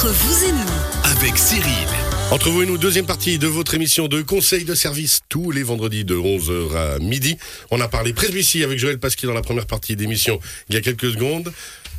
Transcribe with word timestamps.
Entre 0.00 0.14
vous 0.14 0.44
et 0.46 0.52
nous, 0.52 1.10
avec 1.12 1.36
Cyril. 1.36 1.86
Entre 2.30 2.48
vous 2.48 2.62
et 2.62 2.66
nous, 2.66 2.78
deuxième 2.78 3.04
partie 3.04 3.38
de 3.38 3.46
votre 3.46 3.74
émission 3.74 4.08
de 4.08 4.22
conseil 4.22 4.64
de 4.64 4.74
service 4.74 5.20
tous 5.28 5.50
les 5.50 5.62
vendredis 5.62 6.06
de 6.06 6.14
11h 6.14 6.74
à 6.74 6.98
midi. 7.00 7.36
On 7.70 7.82
a 7.82 7.86
parlé 7.86 8.14
presbytie 8.14 8.64
avec 8.64 8.78
Joël 8.78 8.98
Pasquier 8.98 9.28
dans 9.28 9.34
la 9.34 9.42
première 9.42 9.66
partie 9.66 9.96
d'émission 9.96 10.40
il 10.70 10.74
y 10.74 10.78
a 10.78 10.80
quelques 10.80 11.10
secondes. 11.10 11.52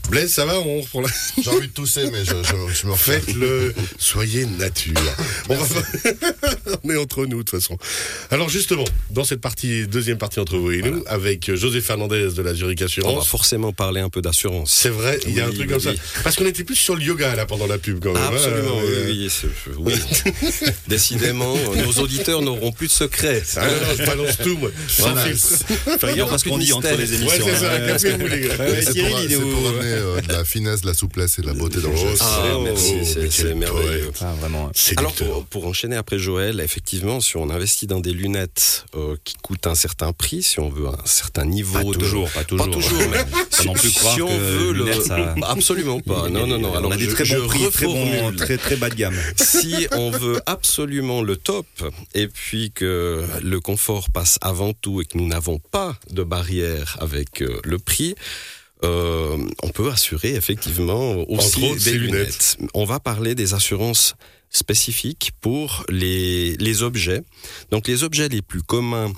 Blaise, 0.10 0.34
ça 0.34 0.46
va 0.46 0.60
on, 0.60 0.84
pour 0.84 1.02
la... 1.04 1.08
J'ai 1.42 1.50
envie 1.50 1.68
de 1.70 1.74
tousser, 1.74 2.10
mais 2.12 2.26
je, 2.26 2.32
je, 2.44 2.74
je 2.82 2.86
me 2.88 2.92
refais. 2.92 3.22
Faites-le, 3.22 3.74
soyez 3.98 4.46
nature. 4.46 4.94
On, 5.48 5.56
va... 5.56 5.82
on 6.84 6.90
est 6.90 6.98
entre 6.98 7.26
nous 7.26 7.44
de 7.44 7.50
toute 7.50 7.62
façon. 7.62 7.78
Alors 8.30 8.50
justement, 8.50 8.84
dans 9.12 9.24
cette 9.24 9.40
partie, 9.40 9.88
deuxième 9.88 10.18
partie 10.18 10.40
entre 10.42 10.58
vous 10.58 10.72
et 10.72 10.82
nous, 10.82 11.02
avec 11.08 11.54
José 11.56 11.80
Fernandez 11.80 12.30
de 12.36 12.42
la 12.42 12.54
Zurich 12.54 12.80
On 12.80 12.84
va 12.84 12.86
Assurance. 12.88 13.28
forcément 13.28 13.72
parler 13.72 14.02
un 14.02 14.10
peu 14.10 14.22
d'assurance. 14.22 14.72
C'est 14.74 14.90
vrai, 14.90 15.18
il 15.28 15.34
y 15.36 15.40
a 15.40 15.46
un 15.46 15.50
truc 15.50 15.62
oui, 15.62 15.68
comme 15.68 15.78
oui. 15.92 15.98
ça. 15.98 16.22
Parce 16.24 16.36
qu'on 16.36 16.46
était 16.46 16.66
plus 16.66 16.76
sur 16.76 16.96
le 16.96 17.04
yoga 17.04 17.34
là 17.36 17.46
pendant 17.46 17.68
la 17.68 17.78
pub 17.78 18.04
quand 18.04 18.12
même. 18.14 18.22
hein. 18.22 18.30
Absolument, 18.34 18.80
Euh, 18.84 19.30
oui. 19.78 19.94
Décidément, 20.88 21.56
nos 21.86 22.02
auditeurs 22.02 22.42
n'auront 22.42 22.72
plus 22.74 22.88
de 22.88 22.92
secrets. 22.92 23.44
Ah 23.56 23.66
non, 23.66 23.72
non, 23.74 23.96
je 23.98 24.06
balance 24.06 24.38
tout 24.44 24.58
moi. 24.58 24.72
Sans 24.90 25.12
Voilà. 25.14 25.26
filtre. 25.34 25.48
Il 26.12 26.18
y 26.18 26.22
aura 26.22 26.38
plus 26.38 26.50
qu'on 26.50 26.58
dit 26.58 26.74
entre 26.74 26.90
les 26.98 27.10
Ouais, 27.12 27.16
émissions. 27.16 27.46
c'est 27.46 27.56
ça, 27.56 27.74
hein. 27.74 27.98
Cyril, 27.98 29.16
il 29.26 29.32
est 29.32 29.36
où 29.38 29.50
pour 29.52 29.70
amener 29.70 29.91
euh, 29.92 30.22
de 30.22 30.32
la 30.32 30.44
finesse, 30.46 30.82
de 30.82 30.88
la 30.88 30.94
souplesse 30.94 31.40
et 31.40 31.42
de 31.42 31.48
la 31.48 31.54
beauté 31.54 31.82
dans 31.82 31.90
le 31.90 31.96
Oh, 31.98 32.08
geste. 32.10 32.22
Ah, 32.24 32.44
Oh, 32.56 32.62
merci, 32.64 32.94
mais 33.18 33.30
c'est- 33.30 33.54
merveilleux. 33.56 34.12
Ah, 34.22 34.34
vraiment. 34.40 34.72
Alors, 34.98 35.14
pour, 35.14 35.46
pour 35.46 35.66
enchaîner 35.68 35.96
après 35.96 36.20
Joël, 36.20 36.60
effectivement, 36.60 37.20
si 37.22 37.38
on 37.38 37.50
investit 37.50 37.88
dans 37.88 38.00
des 38.00 38.14
lunettes 38.14 38.86
euh, 38.96 39.16
qui 39.24 39.36
coûtent 39.42 39.68
un 39.68 39.76
certain 39.76 40.12
prix, 40.14 40.44
si 40.44 40.60
on 40.60 40.70
veut 40.70 40.88
un 40.88 41.06
certain 41.06 41.46
niveau 41.46 41.74
Pas 41.80 41.84
de... 41.84 41.94
toujours, 41.94 42.30
pas 42.32 42.44
toujours. 42.44 42.66
Pas 42.68 42.72
toujours, 42.72 43.02
mais 43.12 43.26
Faut 43.52 43.64
non 43.66 43.74
plus 43.74 43.92
croire 43.92 44.16
si 44.16 44.22
on 44.22 44.28
que 44.28 44.34
veut 44.34 44.74
le... 44.74 44.84
lunettes, 44.86 45.04
ça- 45.04 45.36
Absolument 45.48 46.00
pas. 46.00 46.30
Non, 46.30 46.48
non, 46.48 46.58
non. 46.60 46.72
on 46.74 46.78
Alors, 46.78 46.94
a 46.94 46.98
des 46.98 47.06
je- 47.06 47.12
très 47.12 47.26
bons 47.26 47.48
prix, 47.48 48.36
très 48.38 48.58
très 48.58 48.76
bas 48.76 48.90
de 48.90 48.96
gamme. 48.96 49.16
si 49.36 49.88
on 49.92 50.12
veut 50.12 50.40
absolument 50.46 51.22
le 51.22 51.36
top 51.36 51.66
et 52.14 52.28
puis 52.28 52.72
que 52.72 53.24
le 53.42 53.60
confort 53.60 54.10
passe 54.10 54.38
avant 54.42 54.74
tout 54.74 55.02
et 55.02 55.06
que 55.06 55.18
nous 55.18 55.28
n'avons 55.28 55.60
pas 55.60 55.96
de 56.10 56.24
barrière 56.24 56.98
avec 57.00 57.42
euh, 57.42 57.60
le 57.64 57.78
prix, 57.80 58.16
euh, 58.84 59.38
on 59.64 59.70
peut 59.70 59.90
assurer 59.90 60.36
effectivement 60.36 61.16
aussi 61.30 61.64
autres, 61.64 61.84
des 61.84 61.94
lunettes. 61.94 62.58
On 62.74 62.86
va 62.86 63.00
parler 63.00 63.36
des 63.36 63.54
assurances 63.54 64.16
spécifiques 64.50 65.32
pour 65.40 65.86
les, 65.90 66.58
les 66.58 66.84
objets. 66.84 67.22
Donc 67.72 67.88
les 67.88 68.04
objets 68.04 68.28
les 68.28 68.42
plus 68.42 68.62
communs 68.62 69.14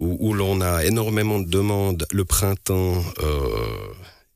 où, 0.00 0.16
où 0.20 0.32
l'on 0.32 0.60
a 0.60 0.84
énormément 0.84 1.38
de 1.38 1.48
demandes, 1.48 2.06
le 2.10 2.24
printemps 2.24 3.04
euh, 3.22 3.38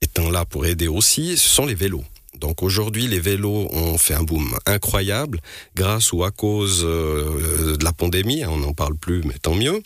étant 0.03 0.31
là 0.31 0.45
pour 0.45 0.67
aider 0.67 0.89
aussi, 0.89 1.37
ce 1.37 1.49
sont 1.49 1.67
les 1.67 1.75
vélos. 1.75 2.05
Donc 2.39 2.63
aujourd'hui, 2.63 3.07
les 3.09 3.21
vélos 3.21 3.69
ont 3.73 3.99
fait 3.99 4.15
un 4.15 4.23
boom 4.23 4.57
incroyable 4.67 5.41
grâce 5.75 6.13
ou 6.13 6.25
à 6.25 6.31
cause 6.31 6.83
euh, 6.85 7.77
de 7.77 7.85
la 7.85 7.93
pandémie. 7.93 8.43
hein, 8.43 8.51
On 8.53 8.59
n'en 8.59 8.73
parle 8.75 8.97
plus, 8.97 9.23
mais 9.25 9.35
tant 9.43 9.55
mieux. 9.55 9.83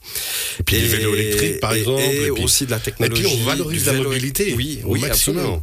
Et 0.61 0.63
puis 0.63 0.77
les 0.77 0.87
vélos 0.89 1.15
électriques, 1.15 1.61
par 1.61 1.75
et- 1.75 1.81
exemple. 1.81 2.03
Et, 2.03 2.27
et 2.27 2.31
puis- 2.31 2.45
aussi 2.45 2.67
de 2.67 2.71
la 2.71 2.79
Et 2.79 2.81
technologie. 2.81 3.23
puis 3.23 3.33
on 3.41 3.45
valorise 3.45 3.87
la 3.87 3.95
mobilité 3.95 4.55
Oui, 4.57 4.81
au 4.85 4.93
oui, 4.93 5.01
maximum. 5.01 5.39
absolument. 5.39 5.63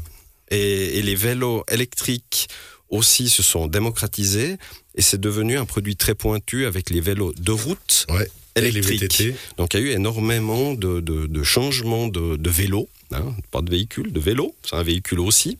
Et, 0.51 0.97
et 0.97 1.01
les 1.01 1.15
vélos 1.15 1.63
électriques 1.71 2.47
aussi 2.89 3.29
se 3.29 3.43
sont 3.43 3.67
démocratisés 3.67 4.55
et 4.95 5.01
c'est 5.03 5.21
devenu 5.21 5.57
un 5.59 5.65
produit 5.65 5.95
très 5.95 6.15
pointu 6.15 6.65
avec 6.65 6.89
les 6.89 7.01
vélos 7.01 7.33
de 7.39 7.51
route 7.51 8.07
Ouais. 8.09 8.27
Et 8.55 8.61
électriques. 8.61 9.23
Donc 9.57 9.73
il 9.75 9.79
y 9.79 9.83
a 9.83 9.85
eu 9.85 9.89
énormément 9.91 10.73
de, 10.73 10.99
de, 11.01 11.27
de 11.27 11.43
changements 11.43 12.07
de, 12.07 12.35
de 12.35 12.49
vélos, 12.49 12.89
hein, 13.11 13.35
pas 13.51 13.61
de 13.61 13.69
véhicule, 13.69 14.11
de 14.11 14.19
vélo, 14.19 14.55
c'est 14.67 14.75
un 14.75 14.81
véhicule 14.83 15.19
aussi, 15.19 15.59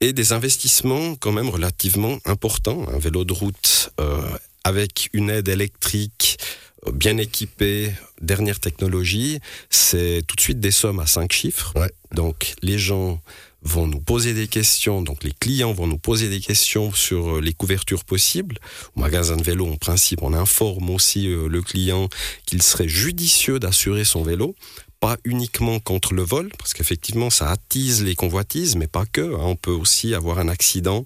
et 0.00 0.12
des 0.12 0.32
investissements 0.32 1.16
quand 1.16 1.32
même 1.32 1.48
relativement 1.48 2.18
importants. 2.24 2.86
Un 2.92 2.98
vélo 2.98 3.24
de 3.24 3.32
route 3.32 3.90
euh, 4.00 4.20
avec 4.64 5.10
une 5.12 5.30
aide 5.30 5.48
électrique 5.48 6.38
euh, 6.86 6.92
bien 6.92 7.16
équipée, 7.16 7.92
dernière 8.20 8.60
technologie, 8.60 9.40
c'est 9.70 10.22
tout 10.26 10.36
de 10.36 10.40
suite 10.40 10.60
des 10.60 10.70
sommes 10.70 11.00
à 11.00 11.06
cinq 11.06 11.32
chiffres. 11.32 11.72
Ouais. 11.76 11.90
Donc 12.12 12.54
les 12.62 12.78
gens 12.78 13.20
vont 13.62 13.86
nous 13.88 14.00
poser 14.00 14.34
des 14.34 14.46
questions, 14.46 15.02
donc 15.02 15.24
les 15.24 15.32
clients 15.32 15.72
vont 15.72 15.86
nous 15.88 15.98
poser 15.98 16.28
des 16.28 16.40
questions 16.40 16.92
sur 16.92 17.36
euh, 17.36 17.40
les 17.40 17.52
couvertures 17.52 18.04
possibles. 18.04 18.58
Au 18.96 19.00
magasin 19.00 19.36
de 19.36 19.42
vélo, 19.42 19.66
en 19.66 19.76
principe, 19.76 20.22
on 20.22 20.32
informe 20.32 20.90
aussi 20.90 21.28
euh, 21.28 21.48
le 21.48 21.60
client 21.60 22.08
qu'il 22.46 22.62
serait 22.62 22.88
judicieux 22.88 23.58
d'assurer 23.58 24.04
son 24.04 24.22
vélo, 24.22 24.54
pas 25.00 25.16
uniquement 25.24 25.80
contre 25.80 26.14
le 26.14 26.22
vol, 26.22 26.50
parce 26.58 26.72
qu'effectivement, 26.72 27.30
ça 27.30 27.50
attise 27.50 28.02
les 28.04 28.14
convoitises, 28.14 28.76
mais 28.76 28.86
pas 28.86 29.06
que. 29.06 29.20
hein. 29.34 29.38
On 29.40 29.56
peut 29.56 29.72
aussi 29.72 30.14
avoir 30.14 30.38
un 30.38 30.48
accident 30.48 31.04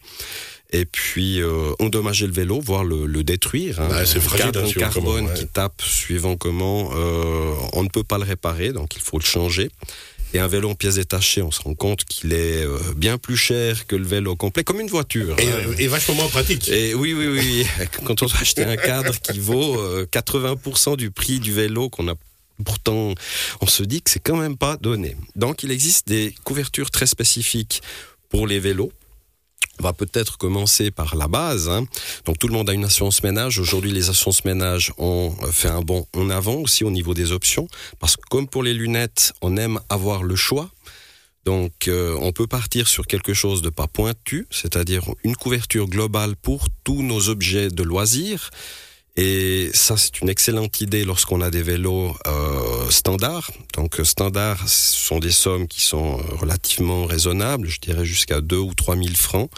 et 0.74 0.86
puis 0.86 1.40
euh, 1.42 1.72
endommager 1.80 2.26
le 2.26 2.32
vélo, 2.32 2.58
voire 2.60 2.84
le, 2.84 3.06
le 3.06 3.24
détruire. 3.24 3.80
hein. 3.80 4.04
C'est 4.06 4.20
fragile, 4.20 4.46
cadre 4.52 4.64
hein, 4.66 4.72
carbone 4.78 5.02
comment, 5.16 5.28
ouais. 5.28 5.34
qui 5.38 5.46
tape 5.46 5.80
suivant 5.82 6.36
comment 6.36 6.90
euh, 6.94 7.54
on 7.74 7.82
ne 7.82 7.88
peut 7.88 8.04
pas 8.04 8.18
le 8.18 8.24
réparer, 8.24 8.72
donc 8.72 8.94
il 8.96 9.02
faut 9.02 9.18
le 9.18 9.24
changer. 9.24 9.70
Et 10.34 10.38
un 10.38 10.46
vélo 10.46 10.70
en 10.70 10.74
pièces 10.74 10.94
détachées, 10.94 11.42
on 11.42 11.50
se 11.50 11.60
rend 11.60 11.74
compte 11.74 12.04
qu'il 12.04 12.32
est 12.32 12.64
euh, 12.64 12.78
bien 12.96 13.18
plus 13.18 13.36
cher 13.36 13.86
que 13.86 13.96
le 13.96 14.04
vélo 14.04 14.34
complet, 14.34 14.64
comme 14.64 14.80
une 14.80 14.88
voiture. 14.88 15.38
Et, 15.38 15.48
euh, 15.48 15.74
et 15.78 15.88
vachement 15.88 16.14
moins 16.14 16.28
pratique. 16.28 16.68
Et 16.68 16.94
oui, 16.94 17.12
oui, 17.12 17.26
oui. 17.26 17.66
Quand 18.04 18.22
on 18.22 18.26
doit 18.26 18.40
acheter 18.40 18.64
un 18.64 18.76
cadre 18.76 19.18
qui 19.20 19.38
vaut 19.38 19.78
euh, 19.78 20.06
80% 20.10 20.96
du 20.96 21.10
prix 21.10 21.38
du 21.38 21.52
vélo 21.52 21.90
qu'on 21.90 22.08
a 22.08 22.14
pourtant, 22.64 23.14
on 23.60 23.66
se 23.66 23.82
dit 23.82 24.02
que 24.02 24.10
c'est 24.10 24.20
quand 24.20 24.36
même 24.36 24.56
pas 24.56 24.76
donné. 24.76 25.16
Donc, 25.36 25.62
il 25.62 25.70
existe 25.70 26.08
des 26.08 26.34
couvertures 26.44 26.90
très 26.90 27.06
spécifiques 27.06 27.82
pour 28.28 28.46
les 28.46 28.60
vélos. 28.60 28.92
On 29.82 29.88
va 29.88 29.92
peut-être 29.92 30.38
commencer 30.38 30.92
par 30.92 31.16
la 31.16 31.26
base. 31.26 31.68
hein. 31.68 31.84
Donc 32.24 32.38
tout 32.38 32.46
le 32.46 32.54
monde 32.54 32.70
a 32.70 32.72
une 32.72 32.84
assurance 32.84 33.24
ménage. 33.24 33.58
Aujourd'hui, 33.58 33.90
les 33.90 34.10
assurances 34.10 34.44
ménage 34.44 34.92
ont 34.96 35.34
euh, 35.42 35.50
fait 35.50 35.70
un 35.70 35.80
bond 35.80 36.06
en 36.14 36.30
avant 36.30 36.54
aussi 36.54 36.84
au 36.84 36.90
niveau 36.92 37.14
des 37.14 37.32
options. 37.32 37.66
Parce 37.98 38.16
que 38.16 38.22
comme 38.30 38.46
pour 38.46 38.62
les 38.62 38.74
lunettes, 38.74 39.32
on 39.42 39.56
aime 39.56 39.80
avoir 39.88 40.22
le 40.22 40.36
choix. 40.36 40.70
Donc 41.44 41.88
euh, 41.88 42.16
on 42.20 42.30
peut 42.30 42.46
partir 42.46 42.86
sur 42.86 43.08
quelque 43.08 43.34
chose 43.34 43.60
de 43.60 43.70
pas 43.70 43.88
pointu, 43.88 44.46
c'est-à-dire 44.52 45.02
une 45.24 45.34
couverture 45.34 45.88
globale 45.88 46.36
pour 46.36 46.68
tous 46.84 47.02
nos 47.02 47.28
objets 47.28 47.68
de 47.68 47.82
loisirs. 47.82 48.50
Et 49.16 49.68
ça, 49.74 49.96
c'est 49.96 50.20
une 50.20 50.28
excellente 50.28 50.80
idée 50.80 51.04
lorsqu'on 51.04 51.40
a 51.40 51.50
des 51.50 51.62
vélos 51.62 52.16
euh, 52.28 52.71
standards. 52.90 53.50
Donc 53.74 54.00
euh, 54.00 54.04
standards, 54.04 54.68
ce 54.68 54.96
sont 54.96 55.18
des 55.18 55.30
sommes 55.30 55.68
qui 55.68 55.80
sont 55.80 56.18
euh, 56.18 56.34
relativement 56.36 57.06
raisonnables, 57.06 57.68
je 57.68 57.80
dirais 57.80 58.04
jusqu'à 58.04 58.40
2 58.40 58.56
ou 58.56 58.74
3 58.74 58.96
000 58.96 59.08
francs. 59.14 59.50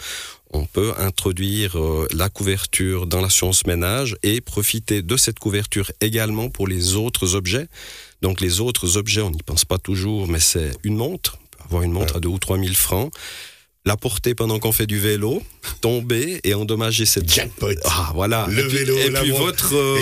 On 0.51 0.65
peut 0.65 0.93
introduire 0.97 1.77
euh, 1.77 2.07
la 2.13 2.29
couverture 2.29 3.07
dans 3.07 3.21
l'assurance 3.21 3.65
ménage 3.65 4.15
et 4.23 4.41
profiter 4.41 5.01
de 5.01 5.17
cette 5.17 5.39
couverture 5.39 5.91
également 6.01 6.49
pour 6.49 6.67
les 6.67 6.95
autres 6.95 7.35
objets. 7.35 7.67
Donc 8.21 8.41
les 8.41 8.61
autres 8.61 8.97
objets, 8.97 9.21
on 9.21 9.31
n'y 9.31 9.43
pense 9.43 9.65
pas 9.65 9.77
toujours, 9.77 10.27
mais 10.27 10.39
c'est 10.39 10.71
une 10.83 10.95
montre. 10.95 11.37
On 11.41 11.57
peut 11.57 11.63
avoir 11.65 11.83
une 11.83 11.91
montre 11.91 12.17
à 12.17 12.19
2 12.19 12.29
ou 12.29 12.39
3 12.39 12.57
000 12.57 12.73
francs. 12.73 13.11
La 13.87 13.95
porter 13.97 14.33
pendant 14.33 14.57
qu'on 14.57 14.71
fait 14.71 14.87
du 14.87 14.99
vélo, 14.99 15.43
tomber 15.79 16.39
et 16.43 16.55
endommager 16.55 17.05
cette 17.05 17.31
Jackpot. 17.31 17.67
ah 17.85 18.11
voilà. 18.15 18.47
Le 18.49 18.63
et 18.63 18.67
puis, 18.67 18.77
vélo, 18.79 18.97
et 18.97 19.11
puis 19.11 19.29
votre 19.29 19.75
euh, 19.75 19.97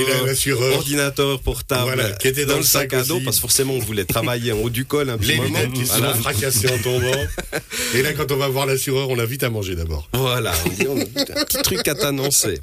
et 0.48 0.74
ordinateur 0.76 1.42
portable 1.42 1.84
Voilà, 1.94 2.12
qui 2.14 2.30
était 2.30 2.46
dans 2.46 2.56
le 2.56 2.64
sac 2.64 2.94
à 2.94 3.04
dos 3.04 3.20
parce 3.26 3.36
que 3.36 3.42
forcément 3.42 3.74
on 3.74 3.80
voulait 3.80 4.06
travailler 4.06 4.54
en 4.54 4.60
haut 4.60 4.70
du 4.70 4.86
col 4.86 5.10
un 5.10 5.18
petit 5.18 5.32
Les 5.32 5.36
moment. 5.36 5.60
lunettes 5.60 5.74
qui 5.74 5.84
Voilà. 5.84 6.14
sont 6.16 6.22
fracassées 6.22 6.70
en 6.72 6.78
tombant. 6.82 7.26
Et 7.94 8.02
là, 8.04 8.14
quand 8.14 8.32
on 8.32 8.38
va 8.38 8.48
voir 8.48 8.66
l'assureur, 8.68 9.10
on 9.10 9.20
a 9.20 9.26
vite 9.26 9.44
à 9.44 9.50
manger 9.50 9.76
d'abord. 9.76 10.08
Voilà, 10.14 10.54
on 10.66 10.70
dit, 10.70 10.88
on 10.88 10.98
a 10.98 11.02
un 11.02 11.44
petit 11.44 11.62
truc 11.62 11.86
à 11.90 11.96
t'annoncer. 11.96 12.60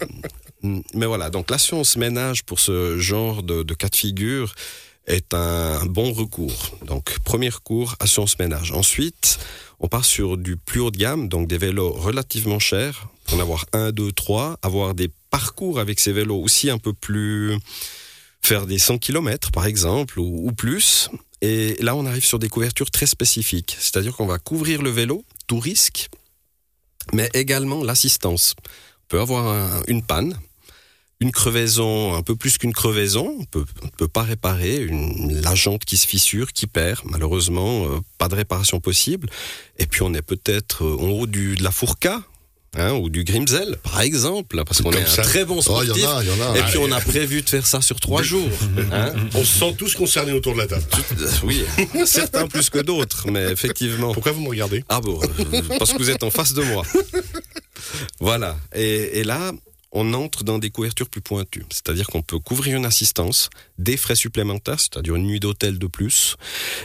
Mm, 0.63 0.81
Mais 0.95 1.05
voilà, 1.05 1.29
donc 1.29 1.51
l'assurance 1.51 1.99
ménage 1.99 2.45
pour 2.45 2.61
ce 2.61 2.99
genre 2.99 3.43
de, 3.43 3.63
de 3.63 3.75
cas 3.75 3.89
de 3.89 3.97
figure 3.97 4.55
est 5.07 5.35
un 5.35 5.85
bon 5.85 6.13
recours. 6.15 6.79
Donc 6.87 7.19
premier 7.25 7.51
recours, 7.51 7.95
assurance 8.01 8.39
ménage. 8.39 8.73
Ensuite, 8.73 9.39
on 9.81 9.89
part 9.89 10.05
sur 10.05 10.37
du 10.37 10.57
plus 10.57 10.81
haut 10.81 10.91
de 10.91 10.99
gamme, 10.99 11.29
donc 11.29 11.49
des 11.49 11.59
vélos 11.59 11.93
relativement 11.93 12.59
chers, 12.59 13.09
en 13.33 13.39
avoir 13.41 13.65
un, 13.73 13.93
deux, 13.93 14.13
trois, 14.13 14.59
avoir 14.63 14.95
des 14.95 15.11
parcours 15.31 15.81
avec 15.81 16.01
ces 16.01 16.13
vélos 16.13 16.41
aussi 16.41 16.71
un 16.71 16.79
peu 16.79 16.93
plus 16.93 17.57
faire 18.43 18.67
des 18.67 18.79
100 18.79 18.99
km 18.99 19.51
par 19.53 19.67
exemple 19.67 20.19
ou, 20.19 20.51
plus. 20.53 21.09
Et 21.43 21.77
là, 21.81 21.95
on 21.97 22.05
arrive 22.05 22.25
sur 22.25 22.39
des 22.39 22.49
couvertures 22.51 22.91
très 22.91 23.07
spécifiques, 23.07 23.77
c'est-à-dire 23.81 24.15
qu'on 24.15 24.27
va 24.27 24.39
couvrir 24.39 24.83
le 24.83 24.91
vélo, 24.91 25.25
tout 25.47 25.59
risque, 25.59 26.09
mais 27.13 27.31
également 27.33 27.83
l'assistance. 27.83 28.55
On 28.59 29.07
peut 29.09 29.21
avoir 29.21 29.47
un- 29.47 29.83
une 29.89 30.03
panne, 30.03 30.39
une 31.21 31.33
crevaison, 31.33 32.15
un 32.15 32.23
peu 32.23 32.35
plus 32.35 32.57
qu'une 32.57 32.73
crevaison, 32.73 33.37
on 33.41 33.45
peut, 33.45 33.65
ne 33.83 33.89
peut 33.91 34.09
pas 34.09 34.23
réparer, 34.23 34.77
une, 34.77 35.41
la 35.43 35.55
jante 35.55 35.85
qui 35.85 35.97
se 35.99 36.07
fissure, 36.07 36.53
qui 36.53 36.67
perd, 36.67 37.01
malheureusement, 37.05 37.85
euh, 37.87 37.99
pas 38.19 38.29
de 38.29 38.35
réparation 38.35 38.81
possible. 38.81 39.29
Et 39.79 39.87
puis 39.87 40.03
on 40.03 40.15
est 40.15 40.23
peut-être 40.23 40.85
euh, 40.85 40.97
en 40.99 41.09
haut 41.11 41.27
du, 41.27 41.57
de 41.57 41.63
la 41.63 41.71
Fourca, 41.73 42.23
hein, 42.79 42.93
ou 42.95 43.11
du 43.11 43.25
Grimsel, 43.25 43.77
par 43.83 44.01
exemple, 44.01 44.63
parce 44.65 44.81
qu'on 44.81 44.93
est 44.93 45.07
ça. 45.07 45.21
un 45.21 45.25
très 45.25 45.45
bon 45.45 45.61
Oh, 45.67 45.81
il 45.83 45.89
sportif. 45.89 46.03
y 46.05 46.07
en 46.07 46.17
a, 46.17 46.25
il 46.25 46.31
y 46.31 46.43
en 46.43 46.53
a. 46.55 46.59
Et 46.59 46.63
puis 46.63 46.79
on 46.79 46.91
a 46.91 47.01
prévu 47.01 47.43
de 47.43 47.49
faire 47.51 47.67
ça 47.67 47.83
sur 47.83 48.01
trois 48.01 48.23
jours. 48.23 48.49
hein. 48.93 49.13
On 49.35 49.45
se 49.45 49.59
sent 49.59 49.75
tous 49.77 49.95
concernés 49.95 50.33
autour 50.33 50.55
de 50.55 50.59
la 50.61 50.69
table. 50.69 50.85
Euh, 51.21 51.31
Oui, 51.45 51.65
certains 52.07 52.47
plus 52.47 52.71
que 52.71 52.79
d'autres, 52.79 53.31
mais 53.31 53.51
effectivement. 53.53 54.15
Pourquoi 54.15 54.33
vous 54.33 54.41
me 54.41 54.49
regardez? 54.49 54.85
Ah 54.89 55.03
bon, 55.03 55.21
parce 55.79 55.93
que 55.93 55.99
vous 55.99 56.09
êtes 56.09 56.23
en 56.23 56.31
face 56.31 56.55
de 56.55 56.63
moi. 56.63 56.83
Voilà. 58.21 58.57
Et, 58.75 59.21
et 59.21 59.25
là, 59.25 59.53
on 59.93 60.13
entre 60.15 60.45
dans 60.45 60.59
des 60.59 60.71
couvertures 60.71 61.09
plus 61.09 61.21
pointues. 61.21 61.65
C'est-à-dire 61.71 62.07
qu'on 62.07 62.23
peut 62.23 62.39
couvrir 62.39 62.77
une 62.77 62.85
assistance, 62.85 63.51
des 63.79 63.97
frais 63.97 64.15
supplémentaires, 64.15 64.79
c'est-à-dire 64.81 65.17
une 65.17 65.27
nuit 65.27 65.41
d'hôtel 65.41 65.79
de 65.79 65.87
plus, 65.87 66.37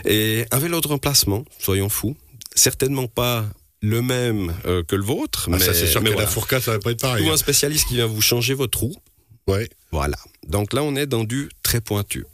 et 0.04 0.46
un 0.50 0.58
vélo 0.58 0.80
de 0.80 0.88
remplacement, 0.88 1.44
soyons 1.58 1.88
fous. 1.88 2.16
Certainement 2.54 3.06
pas 3.06 3.46
le 3.80 4.02
même 4.02 4.54
euh, 4.64 4.82
que 4.82 4.96
le 4.96 5.04
vôtre, 5.04 5.44
Ah, 5.48 5.50
mais, 5.52 5.58
ça, 5.60 5.74
c'est 5.74 5.86
sûr 5.86 6.00
mais 6.00 6.08
que 6.08 6.14
voilà. 6.14 6.26
la 6.26 6.32
fourca, 6.32 6.60
ça 6.60 6.72
va 6.72 6.78
pas 6.78 6.90
être 6.92 7.00
pareil. 7.00 7.26
Ou 7.26 7.30
un 7.30 7.36
spécialiste 7.36 7.86
qui 7.88 7.94
vient 7.94 8.06
vous 8.06 8.22
changer 8.22 8.54
votre 8.54 8.78
roue. 8.80 8.96
Ouais. 9.46 9.68
Voilà. 9.92 10.16
Donc 10.48 10.72
là, 10.72 10.82
on 10.82 10.96
est 10.96 11.06
dans 11.06 11.22
du 11.24 11.48
très 11.62 11.80
pointu. 11.80 12.24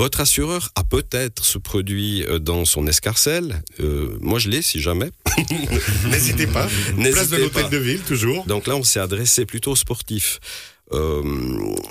Votre 0.00 0.20
assureur 0.20 0.70
a 0.76 0.82
peut-être 0.82 1.44
ce 1.44 1.58
produit 1.58 2.24
euh, 2.24 2.38
dans 2.38 2.64
son 2.64 2.86
escarcelle. 2.86 3.62
Euh, 3.80 4.16
moi, 4.22 4.38
je 4.38 4.48
l'ai, 4.48 4.62
si 4.62 4.80
jamais. 4.80 5.10
N'hésitez 6.10 6.46
pas. 6.46 6.66
Place 6.96 7.28
de 7.28 7.36
l'hôtel 7.36 7.68
de 7.68 7.76
ville, 7.76 8.00
toujours. 8.00 8.46
Donc 8.46 8.66
là, 8.66 8.76
on 8.76 8.82
s'est 8.82 8.98
adressé 8.98 9.44
plutôt 9.44 9.72
aux 9.72 9.76
sportifs. 9.76 10.40
Euh, 10.92 11.22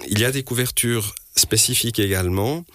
il 0.07 0.17
y 0.17 0.25
a 0.25 0.31
des 0.31 0.41
couvertures 0.41 1.13
spécifiques 1.35 1.99
également 1.99 2.65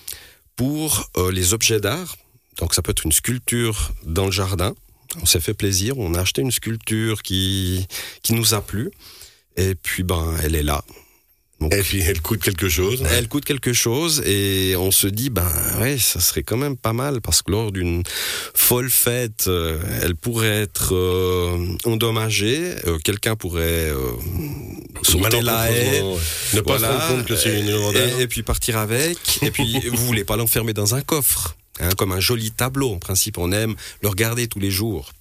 pour 0.55 1.11
euh, 1.17 1.33
les 1.33 1.53
objets 1.53 1.81
d'art. 1.81 2.17
Donc 2.59 2.73
ça 2.73 2.81
peut 2.81 2.93
être 2.93 3.05
une 3.05 3.11
sculpture 3.11 3.91
dans 4.07 4.27
le 4.27 4.31
jardin. 4.31 4.73
On 5.21 5.27
s'est 5.27 5.41
fait 5.41 5.55
plaisir, 5.55 5.99
on 5.99 6.15
a 6.15 6.21
acheté 6.21 6.43
une 6.43 6.53
sculpture 6.53 7.25
qui, 7.25 7.89
qui 8.23 8.35
nous 8.35 8.55
a 8.55 8.61
plu. 8.61 8.93
Et 9.57 9.75
puis, 9.75 10.05
ben, 10.05 10.37
elle 10.45 10.55
est 10.55 10.63
là. 10.63 10.85
Donc, 11.65 11.75
Et 11.75 11.83
puis, 11.83 12.03
elle 12.03 12.21
coûte 12.21 12.43
quelque 12.43 12.69
chose. 12.69 13.03
elle 13.11 13.27
coûte 13.27 13.45
quelque 13.47 13.73
chose 13.73 14.23
et 14.27 14.75
on 14.77 14.91
se 14.91 15.07
dit 15.07 15.31
ben 15.31 15.51
ouais 15.81 15.97
ça 15.99 16.21
serait 16.21 16.43
quand 16.43 16.59
même 16.59 16.77
pas 16.77 16.93
mal 16.93 17.23
parce 17.23 17.41
que 17.41 17.51
lors 17.53 17.73
d'une 17.73 18.03
folle 18.55 18.91
fête 18.91 19.47
euh, 19.47 19.79
elle 20.03 20.15
pourrait 20.15 20.63
être 20.63 20.95
euh, 20.95 21.57
endommagée. 21.85 22.75
Euh, 22.87 22.99
quelqu'un 22.99 23.35
pourrait 23.35 23.89
euh, 23.91 23.97
sauter 25.03 25.41
la 25.41 25.71
haie. 25.71 26.03
Malencontreusement, 26.03 26.15
ouais. 26.15 26.21
Ne 26.55 26.61
pas 26.61 26.79
se 26.79 26.85
rendre 26.85 27.09
compte 27.09 27.25
que 27.27 27.37
c'est 27.37 27.61
une 27.61 27.69
et, 28.19 28.23
et 28.23 28.27
puis 28.27 28.43
partir 28.43 28.77
avec. 28.77 29.17
Et 29.43 29.51
puis 29.51 29.81
vous 29.91 30.05
voulez 30.05 30.25
pas 30.25 30.37
l'enfermer 30.37 30.75
dans 30.75 30.95
un 30.95 31.01
coffre 31.01 31.57
hein, 31.81 31.89
comme 31.97 32.13
un 32.13 32.21
joli 32.21 32.51
tableau. 32.51 32.93
En 32.93 32.99
principe 32.99 33.39
on 33.39 33.53
aime 33.53 33.75
le 34.03 34.09
regarder 34.09 34.49
tous 34.49 34.61
les 34.61 34.71
jours 34.71 35.13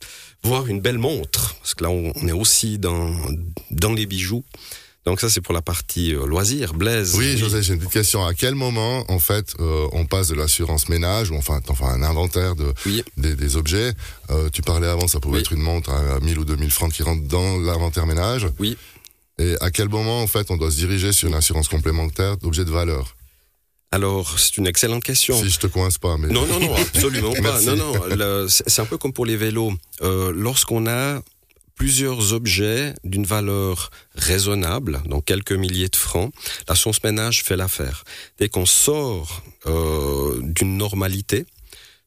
voir 0.44 0.68
une 0.68 0.82
belle 0.82 0.98
montre. 0.98 1.56
Parce 1.62 1.74
que 1.74 1.84
là 1.86 1.90
on, 1.90 2.12
on 2.16 2.28
est 2.28 2.34
aussi 2.34 2.80
dans 2.80 3.14
dans 3.72 3.94
les 3.94 4.06
bijoux 4.06 4.44
donc 5.06 5.20
ça 5.20 5.30
c'est 5.30 5.42
pour 5.42 5.54
la 5.54 5.62
partie 5.62 6.14
euh, 6.16 6.26
loisir 6.26 6.74
Blaise 6.74 7.16
Oui, 7.16 7.38
José, 7.38 7.62
j'ai 7.62 7.74
une 7.74 7.80
petite 7.80 7.92
question. 7.94 8.26
À 8.26 8.34
quel 8.34 8.56
moment, 8.56 9.04
en 9.12 9.20
fait, 9.20 9.54
euh, 9.60 9.88
on 9.92 10.06
passe 10.06 10.30
de 10.30 10.36
l'assurance 10.36 10.88
ménage, 10.90 11.30
ou 11.32 11.36
enfin, 11.36 11.60
enfin 11.68 11.88
un 11.88 12.04
inventaire 12.04 12.56
de, 12.56 12.74
Oui. 12.86 13.04
des, 13.18 13.36
des 13.36 13.58
objets 13.58 13.92
euh, 14.30 14.50
Tu 14.52 14.62
parlais 14.62 14.88
avant, 14.88 15.08
ça 15.08 15.20
pouvait 15.20 15.38
Oui. 15.38 15.42
être 15.42 15.52
une 15.54 15.62
montre 15.62 15.90
à 15.92 16.20
1000 16.22 16.40
ou 16.40 16.46
2000 16.46 16.72
francs 16.72 16.92
qui 16.94 17.04
rentre 17.04 17.24
dans 17.24 17.60
l'inventaire 17.60 18.06
ménage. 18.06 18.48
Oui. 18.60 18.78
Et 19.40 19.56
à 19.62 19.72
quel 19.72 19.90
moment, 19.90 20.22
en 20.22 20.28
fait, 20.28 20.52
on 20.52 20.58
doit 20.58 20.70
se 20.72 20.78
diriger 20.78 21.12
sur 21.12 21.28
une 21.28 21.34
assurance 21.34 21.68
complémentaire 21.68 22.38
d'objets 22.38 22.66
de 22.66 22.72
valeur? 22.72 23.16
Alors, 23.92 24.40
c'est 24.40 24.58
une 24.58 24.66
excellente 24.68 25.04
question. 25.04 25.38
Si 25.40 25.50
je 25.50 25.60
te 25.60 25.68
coince 25.68 25.98
pas, 26.00 26.18
mais 26.18 26.28
Non, 26.28 26.48
non, 26.48 26.60
non, 26.60 26.76
absolument 26.76 27.34
pas. 27.44 27.62
Non, 27.62 27.76
non, 27.76 28.48
c'est 28.48 28.68
c'est 28.68 28.82
un 28.82 28.86
peu 28.86 28.98
comme 28.98 29.14
pour 29.14 29.26
les 29.26 29.36
vélos. 29.38 29.74
Euh, 30.02 30.32
Lorsqu'on 30.36 30.88
a 30.88 31.22
plusieurs 31.76 32.34
objets 32.34 32.94
d'une 33.04 33.26
valeur 33.26 33.90
raisonnable, 34.16 35.02
donc 35.06 35.26
quelques 35.26 35.52
milliers 35.54 35.90
de 35.90 35.96
francs, 35.96 36.32
l'assurance 36.68 37.04
ménage 37.04 37.44
fait 37.44 37.56
l'affaire. 37.58 38.04
Dès 38.40 38.50
qu'on 38.50 38.66
sort 38.66 39.42
euh, 39.66 40.40
d'une 40.42 40.78
normalité, 40.78 41.46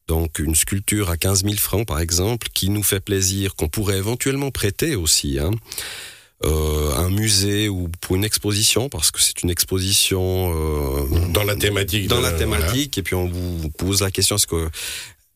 donc 0.09 0.39
une 0.39 0.55
sculpture 0.55 1.11
à 1.11 1.17
15 1.17 1.43
000 1.45 1.57
francs 1.57 1.87
par 1.87 1.99
exemple, 2.01 2.49
qui 2.55 2.71
nous 2.71 2.83
fait 2.85 3.01
plaisir, 3.01 3.55
qu'on 3.57 3.69
pourrait 3.69 3.99
éventuellement 3.99 4.51
prêter 4.53 4.95
aussi, 4.95 5.39
hein, 5.41 5.51
euh, 6.45 6.95
un 6.97 7.09
musée 7.11 7.69
ou 7.69 7.89
pour 8.01 8.15
une 8.15 8.25
exposition, 8.25 8.89
parce 8.89 9.11
que 9.11 9.21
c'est 9.23 9.43
une 9.43 9.51
exposition 9.51 10.53
euh, 10.55 11.29
Dans 11.31 11.45
la 11.45 11.57
thématique. 11.57 12.07
dans 12.09 12.19
de- 12.19 12.23
la 12.23 12.33
thématique 12.33 12.99
et 12.99 13.03
puis 13.03 13.15
on 13.15 13.27
vous 13.27 13.69
pose 13.71 14.03
la 14.03 14.11
question 14.11 14.37
est-ce 14.37 14.47
que 14.47 14.69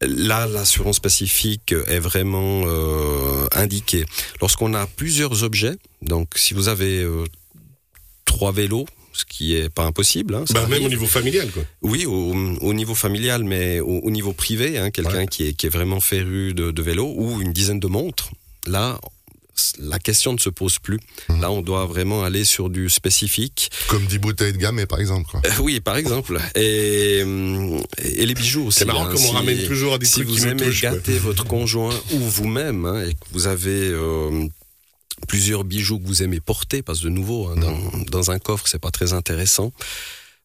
là 0.00 0.46
l'assurance 0.46 0.96
spécifique 0.96 1.74
est 1.86 1.98
vraiment 1.98 2.62
euh, 2.66 3.46
indiquée 3.52 4.04
lorsqu'on 4.40 4.72
a 4.74 4.86
plusieurs 4.86 5.42
objets 5.44 5.76
donc 6.02 6.28
si 6.36 6.54
vous 6.54 6.68
avez 6.68 7.02
euh, 7.02 7.24
trois 8.24 8.52
vélos 8.52 8.86
ce 9.12 9.24
qui 9.24 9.54
est 9.56 9.68
pas 9.68 9.84
impossible 9.84 10.34
hein, 10.34 10.44
Bah, 10.54 10.62
même 10.62 10.72
arrive. 10.72 10.86
au 10.86 10.88
niveau 10.88 11.06
familial, 11.06 11.50
quoi. 11.50 11.64
Oui, 11.82 12.06
au, 12.06 12.32
au 12.60 12.72
niveau 12.72 12.94
familial, 12.94 13.42
mais 13.42 13.80
au, 13.80 13.98
au 13.98 14.10
niveau 14.10 14.32
privé, 14.32 14.78
hein, 14.78 14.90
quelqu'un 14.92 15.18
Ouais. 15.18 15.26
qui, 15.26 15.48
est, 15.48 15.52
qui 15.52 15.66
est 15.66 15.70
vraiment 15.70 15.98
féru 16.00 16.54
de, 16.54 16.70
de 16.70 16.82
vélo 16.82 17.12
ou 17.16 17.40
une 17.42 17.52
dizaine 17.52 17.80
de 17.80 17.88
montres, 17.88 18.30
là, 18.68 19.00
la 19.80 19.98
question 19.98 20.32
ne 20.32 20.38
se 20.38 20.48
pose 20.48 20.78
plus. 20.78 21.00
Mmh. 21.28 21.40
Là, 21.40 21.50
on 21.50 21.60
doit 21.60 21.84
vraiment 21.86 22.22
aller 22.22 22.44
sur 22.44 22.70
du 22.70 22.88
spécifique. 22.88 23.70
comme 23.88 24.06
10 24.06 24.18
bouteilles 24.18 24.52
de 24.52 24.58
gamme, 24.58 24.86
par 24.86 25.00
exemple. 25.00 25.28
Quoi. 25.28 25.42
Euh, 25.44 25.50
oui, 25.60 25.80
par 25.80 25.96
exemple. 25.96 26.38
Et, 26.54 27.20
hum, 27.24 27.69
et 28.20 28.26
les 28.26 28.34
bijoux 28.34 28.66
aussi. 28.66 28.80
C'est 28.80 28.84
marrant 28.84 29.06
hein, 29.06 29.12
comme 29.12 29.24
on 29.24 29.32
ramène 29.32 29.66
toujours 29.66 29.94
à 29.94 29.98
des 29.98 30.06
si 30.06 30.12
trucs 30.14 30.28
qui 30.28 30.38
vous 30.38 30.46
aimez 30.46 30.66
touchent, 30.66 30.82
gâter 30.82 31.18
votre 31.18 31.44
conjoint 31.44 31.94
ou 32.12 32.18
vous-même 32.18 32.84
hein, 32.84 33.04
et 33.04 33.14
que 33.14 33.24
vous 33.32 33.46
avez 33.46 33.88
euh, 33.88 34.46
plusieurs 35.26 35.64
bijoux 35.64 35.98
que 35.98 36.06
vous 36.06 36.22
aimez 36.22 36.40
porter, 36.40 36.82
parce 36.82 37.00
que 37.00 37.04
de 37.04 37.10
nouveau, 37.10 37.48
hein, 37.48 37.56
dans, 37.56 37.78
dans 38.10 38.30
un 38.30 38.38
coffre, 38.38 38.68
c'est 38.68 38.78
pas 38.78 38.90
très 38.90 39.12
intéressant. 39.12 39.72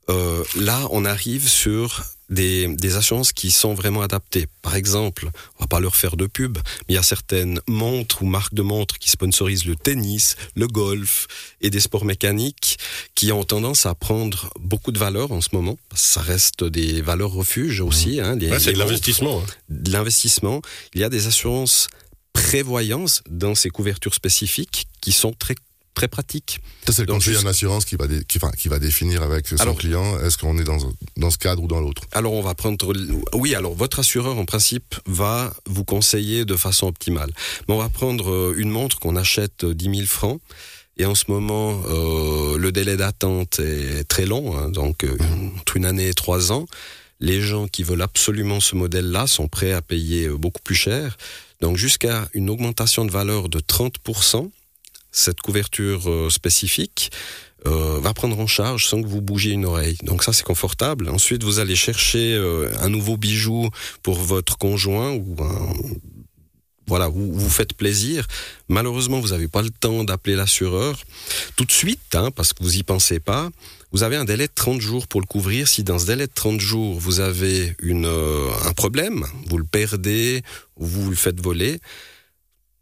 Euh, 0.10 0.44
là, 0.56 0.88
on 0.92 1.04
arrive 1.04 1.48
sur 1.48 2.04
des, 2.30 2.68
des 2.76 2.96
assurances 2.96 3.34
qui 3.34 3.52
sont 3.52 3.74
vraiment 3.74 4.02
adaptées. 4.02 4.48
Par 4.62 4.76
exemple, 4.76 5.30
on 5.58 5.64
va 5.64 5.68
pas 5.68 5.80
leur 5.80 5.96
faire 5.96 6.16
de 6.16 6.28
pub, 6.28 6.58
mais 6.58 6.94
il 6.94 6.96
y 6.96 6.98
a 6.98 7.04
certaines 7.04 7.60
montres 7.68 8.24
ou 8.24 8.26
marques 8.26 8.54
de 8.54 8.62
montres 8.62 8.98
qui 9.00 9.10
sponsorisent 9.10 9.66
le 9.66 9.76
tennis, 9.76 10.36
le 10.56 10.68
golf 10.68 11.28
et 11.62 11.70
des 11.70 11.80
sports 11.80 12.06
mécaniques 12.06 12.78
qui 13.14 13.32
ont 13.32 13.44
tendance 13.44 13.86
à 13.86 13.94
prendre 13.96 14.50
beaucoup 14.60 14.92
de 14.92 15.00
valeur 15.00 15.32
en 15.32 15.42
ce 15.42 15.50
moment. 15.54 15.78
Ça 15.94 16.22
reste 16.22 16.64
des 16.64 17.02
valeurs 17.02 17.32
refuges 17.32 17.82
aussi. 17.82 18.20
Hein, 18.20 18.36
les- 18.36 18.50
Ouais, 18.50 18.60
c'est 18.60 18.74
de 18.74 18.80
l'investissement. 18.80 19.42
hein. 19.42 19.52
de 19.70 19.92
l'investissement. 19.92 20.62
Il 20.94 21.02
y 21.02 21.04
a 21.04 21.10
des 21.10 21.28
assurances 21.28 21.88
prévoyance 22.34 23.22
dans 23.30 23.56
ces 23.56 23.70
couvertures 23.70 24.14
spécifiques 24.14 24.88
qui 25.02 25.12
sont 25.12 25.32
très 25.34 25.56
très 25.94 26.10
pratiques. 26.10 26.60
Ça, 26.86 26.92
c'est 26.92 27.04
le 27.04 27.14
conseiller 27.14 27.38
en 27.38 27.46
assurance 27.46 27.86
qui 27.86 27.96
va, 27.96 28.06
dé- 28.08 28.26
qui, 28.28 28.38
enfin, 28.38 28.52
qui 28.52 28.68
va 28.68 28.80
définir 28.80 29.24
avec 29.24 29.48
son 29.48 29.56
Alors- 29.56 29.78
client 29.78 30.20
est-ce 30.20 30.38
qu'on 30.38 30.58
est 30.58 30.66
dans, 30.66 30.78
dans 31.16 31.30
ce 31.32 31.38
cadre 31.38 31.64
ou 31.64 31.68
dans 31.68 31.80
l'autre. 31.80 32.02
Alors 32.12 32.34
on 32.34 32.42
va 32.42 32.54
prendre 32.54 32.94
oui, 33.34 33.56
alors 33.56 33.74
votre 33.76 34.00
assureur 34.00 34.38
en 34.38 34.44
principe 34.44 34.96
va 35.06 35.54
vous 35.66 35.86
conseiller 35.86 36.44
de 36.44 36.58
façon 36.58 36.88
optimale. 36.88 37.32
Mais 37.70 37.76
on 37.76 37.78
va 37.78 37.88
prendre 37.88 38.30
euh, 38.30 38.54
une 38.58 38.70
montre 38.72 39.00
qu'on 39.00 39.16
achète 39.16 39.64
euh, 39.64 39.74
10 39.74 39.86
000 40.00 40.06
francs 40.06 40.42
et 40.98 41.06
en 41.06 41.16
ce 41.16 41.26
moment 41.28 41.82
euh, 41.88 42.58
le 42.58 42.72
délai 42.72 42.98
d'attente 42.98 43.60
est 43.60 44.06
très 44.06 44.26
long, 44.26 44.58
hein, 44.58 44.70
donc 44.70 45.04
euh, 45.04 45.18
entre 45.60 45.78
une 45.78 45.86
année 45.86 46.10
et 46.10 46.14
trois 46.14 46.52
ans. 46.52 46.66
Les 47.20 47.42
gens 47.42 47.68
qui 47.68 47.84
veulent 47.84 48.02
absolument 48.02 48.60
ce 48.60 48.76
modèle-là 48.76 49.28
sont 49.28 49.48
prêts 49.48 49.72
à 49.72 49.82
payer 49.82 50.28
euh, 50.28 50.38
beaucoup 50.38 50.62
plus 50.62 50.76
cher. 50.76 51.18
Donc 51.62 51.78
jusqu'à 51.78 52.28
une 52.34 52.50
augmentation 52.50 53.06
de 53.06 53.12
valeur 53.12 53.50
de 53.50 53.60
30%, 53.60 54.50
cette 55.16 55.42
couverture 55.42 56.10
euh, 56.10 56.30
spécifique 56.30 57.12
euh, 57.68 58.00
va 58.00 58.14
prendre 58.14 58.40
en 58.40 58.48
charge 58.48 58.86
sans 58.86 59.02
que 59.02 59.08
vous 59.08 59.22
bougiez 59.22 59.54
une 59.54 59.66
oreille. 59.66 59.98
Donc 60.04 60.24
ça 60.24 60.34
c'est 60.34 60.44
confortable. 60.44 61.10
Ensuite 61.10 61.44
vous 61.44 61.60
allez 61.60 61.76
chercher 61.76 62.36
euh, 62.36 62.70
un 62.80 62.90
nouveau 62.90 63.18
bijou 63.18 63.70
pour 64.04 64.20
votre 64.20 64.58
conjoint 64.58 65.14
ou 65.14 65.36
un 65.42 65.74
voilà, 66.88 67.08
vous 67.08 67.32
vous 67.32 67.50
faites 67.50 67.74
plaisir. 67.74 68.28
Malheureusement, 68.68 69.20
vous 69.20 69.30
n'avez 69.30 69.48
pas 69.48 69.62
le 69.62 69.70
temps 69.70 70.04
d'appeler 70.04 70.36
l'assureur 70.36 71.02
tout 71.56 71.66
de 71.66 71.72
suite, 71.72 72.14
hein, 72.14 72.32
parce 72.32 72.54
que 72.54 72.64
vous 72.64 72.78
y 72.78 72.84
pensez 72.84 73.20
pas. 73.20 73.50
Vous 73.92 74.04
avez 74.04 74.18
un 74.18 74.26
délai 74.26 74.48
de 74.48 74.54
30 74.54 74.82
jours 74.82 75.08
pour 75.08 75.22
le 75.22 75.26
couvrir. 75.26 75.68
Si 75.68 75.84
dans 75.84 76.00
ce 76.00 76.06
délai 76.06 76.28
de 76.28 76.34
30 76.34 76.60
jours, 76.60 77.00
vous 77.00 77.22
avez 77.22 77.76
une, 77.80 78.06
euh, 78.06 78.50
un 78.66 78.74
problème, 78.74 79.26
vous 79.48 79.58
le 79.58 79.64
perdez, 79.64 80.44
ou 80.76 80.86
vous 80.86 81.10
le 81.10 81.16
faites 81.16 81.40
voler, 81.40 81.80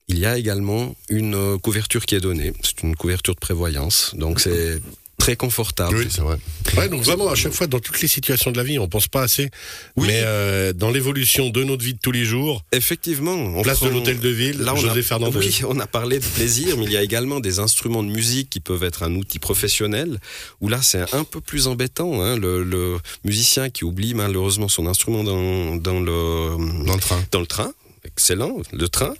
il 0.07 0.19
y 0.19 0.25
a 0.25 0.37
également 0.37 0.95
une 1.09 1.35
euh, 1.35 1.57
couverture 1.57 2.05
qui 2.05 2.15
est 2.15 2.19
donnée. 2.19 2.53
C'est 2.61 2.83
une 2.83 2.95
couverture 2.95 3.35
de 3.35 3.39
prévoyance. 3.39 4.13
Donc 4.15 4.39
c'est 4.39 4.81
très 5.23 5.35
confortable. 5.37 5.95
Oui, 5.95 6.07
c'est 6.09 6.19
vrai. 6.21 6.37
Ouais, 6.75 6.89
donc 6.89 7.01
vraiment, 7.03 7.29
à 7.29 7.35
chaque 7.35 7.53
fois, 7.53 7.65
dans 7.67 7.79
toutes 7.79 8.01
les 8.01 8.09
situations 8.09 8.51
de 8.51 8.57
la 8.57 8.63
vie, 8.63 8.77
on 8.77 8.89
pense 8.89 9.07
pas 9.07 9.21
assez. 9.21 9.49
Oui. 9.95 10.07
Mais 10.07 10.21
euh, 10.25 10.73
dans 10.73 10.89
l'évolution 10.89 11.49
de 11.49 11.63
notre 11.63 11.81
vie 11.83 11.93
de 11.93 11.99
tous 11.99 12.11
les 12.11 12.25
jours, 12.25 12.61
Effectivement. 12.73 13.31
on 13.33 13.61
place 13.61 13.81
de 13.81 13.87
l'hôtel 13.87 14.19
de 14.19 14.27
ville, 14.29 14.59
Là, 14.59 14.73
on 14.73 14.77
José 14.77 14.99
a, 14.99 15.03
Fernandez. 15.03 15.37
oui, 15.37 15.61
on 15.65 15.79
a 15.79 15.87
parlé 15.87 16.19
de 16.19 16.25
plaisir, 16.25 16.75
mais 16.77 16.83
il 16.85 16.91
y 16.91 16.97
a 16.97 17.03
également 17.03 17.39
des 17.39 17.59
instruments 17.59 18.03
de 18.03 18.09
musique 18.09 18.49
qui 18.49 18.59
peuvent 18.59 18.83
être 18.83 19.03
un 19.03 19.15
outil 19.15 19.39
professionnel, 19.39 20.19
où 20.59 20.67
là, 20.67 20.81
c'est 20.81 21.13
un 21.13 21.23
peu 21.23 21.39
plus 21.39 21.67
embêtant. 21.67 22.21
Hein, 22.21 22.37
le, 22.37 22.63
le 22.65 22.97
musicien 23.23 23.69
qui 23.69 23.85
oublie 23.85 24.13
malheureusement 24.13 24.67
son 24.67 24.87
instrument 24.87 25.23
dans, 25.23 25.77
dans, 25.77 26.01
le, 26.01 26.85
Dans 26.85 26.95
le 26.95 26.99
train. 26.99 27.23
dans 27.31 27.39
le 27.39 27.47
train, 27.47 27.71
excellent, 28.03 28.57
le 28.73 28.89
train, 28.89 29.13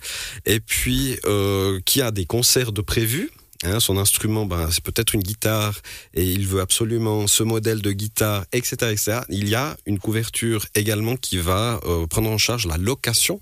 et 0.45 0.59
puis 0.59 1.15
euh, 1.25 1.79
qui 1.85 2.01
a 2.01 2.11
des 2.11 2.25
concerts 2.25 2.73
de 2.73 2.81
prévus. 2.81 3.29
Hein, 3.65 3.79
son 3.79 3.97
instrument, 3.97 4.45
ben, 4.45 4.69
c'est 4.71 4.83
peut-être 4.83 5.15
une 5.15 5.21
guitare 5.23 5.79
et 6.13 6.23
il 6.25 6.47
veut 6.47 6.59
absolument 6.59 7.27
ce 7.27 7.43
modèle 7.43 7.81
de 7.81 7.91
guitare, 7.93 8.43
etc., 8.51 8.75
etc. 8.91 9.19
Il 9.29 9.47
y 9.47 9.55
a 9.55 9.77
une 9.85 9.99
couverture 9.99 10.65
également 10.75 11.15
qui 11.15 11.37
va 11.37 11.79
euh, 11.85 12.05
prendre 12.07 12.29
en 12.29 12.37
charge 12.37 12.65
la 12.67 12.75
location 12.77 13.39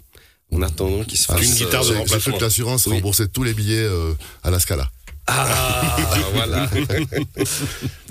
en 0.54 0.62
attendant 0.62 1.04
qu'il 1.04 1.18
se 1.18 1.26
Ah, 1.32 1.38
fasse. 1.38 1.46
Une 1.48 1.52
c'est- 1.54 1.66
guitare 1.66 1.86
de 1.86 1.94
remplacement. 1.96 2.20
cru 2.20 2.34
que 2.40 2.44
l'assurance 2.44 2.86
Oui. 2.86 2.96
remboursait 2.96 3.28
tous 3.30 3.44
les 3.44 3.54
billets 3.54 3.80
euh, 3.84 4.14
à 4.44 4.52
la 4.52 4.60
Scala. 4.60 4.92
Ah, 5.34 5.98
voilà. 6.34 6.70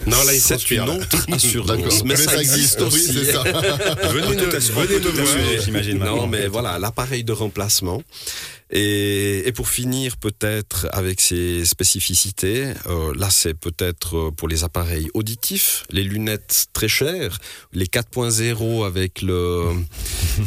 Non, 0.07 0.17
là, 0.25 0.33
il 0.33 0.41
C'est 0.41 0.71
une 0.71 0.89
autre 0.89 1.27
assurance. 1.31 2.05
Mais, 2.05 2.17
ça 2.17 2.41
existe 2.41 2.81
oui, 2.81 2.87
aussi. 2.87 3.13
c'est 3.13 3.33
ça. 3.33 3.43
Venez 3.43 4.29
me, 4.29 4.35
venez 4.35 4.47
me 4.47 5.11
voir. 5.11 5.63
j'imagine. 5.63 5.99
Non, 5.99 6.27
mais 6.27 6.47
voilà, 6.47 6.79
l'appareil 6.79 7.23
de 7.23 7.33
remplacement. 7.33 8.03
Et, 8.73 9.49
et 9.49 9.53
pour 9.53 9.69
finir, 9.69 10.17
peut-être 10.17 10.87
avec 10.93 11.21
ses 11.21 11.65
spécificités, 11.65 12.73
euh, 12.87 13.13
là 13.17 13.29
c'est 13.29 13.55
peut-être 13.55 14.17
euh, 14.17 14.31
pour 14.31 14.47
les 14.47 14.63
appareils 14.63 15.09
auditifs, 15.13 15.83
les 15.91 16.05
lunettes 16.05 16.67
très 16.73 16.87
chères, 16.87 17.39
les 17.73 17.87
4.0 17.87 18.87
avec 18.87 19.23
le, 19.23 19.71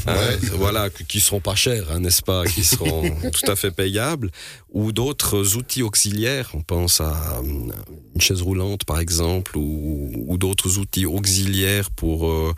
hein, 0.08 0.14
voilà, 0.54 0.90
qui 0.90 1.20
seront 1.20 1.42
pas 1.42 1.56
chers, 1.56 1.92
hein, 1.92 2.00
n'est-ce 2.00 2.22
pas, 2.22 2.46
qui 2.46 2.64
seront 2.64 3.10
tout 3.34 3.52
à 3.52 3.58
fait 3.58 3.72
payables, 3.72 4.32
ou 4.74 4.92
d'autres 4.92 5.56
outils 5.56 5.84
auxiliaires. 5.84 6.50
On 6.54 6.62
pense 6.62 7.00
à 7.00 7.38
euh, 7.38 7.72
une 8.16 8.22
chaise 8.22 8.42
roulante 8.42 8.84
par 8.84 9.00
exemple, 9.00 9.56
ou, 9.56 10.38
d'autres 10.38 10.80
outils 10.80 11.06
auxiliaires 11.06 11.92
pour 11.92 12.28
euh, 12.28 12.54